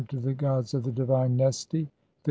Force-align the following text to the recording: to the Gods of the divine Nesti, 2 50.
to 0.07 0.17
the 0.19 0.33
Gods 0.33 0.73
of 0.73 0.81
the 0.81 0.91
divine 0.91 1.37
Nesti, 1.37 1.69
2 1.83 1.85
50. 1.85 1.91